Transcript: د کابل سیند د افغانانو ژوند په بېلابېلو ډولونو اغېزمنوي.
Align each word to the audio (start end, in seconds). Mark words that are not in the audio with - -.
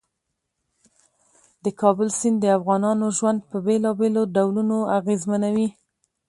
د 1.63 1.65
کابل 1.81 2.07
سیند 2.19 2.37
د 2.41 2.45
افغانانو 2.57 3.05
ژوند 3.17 3.39
په 3.49 3.57
بېلابېلو 3.65 4.21
ډولونو 4.35 4.77
اغېزمنوي. 4.97 5.67